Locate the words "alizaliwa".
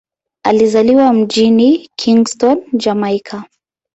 0.45-1.13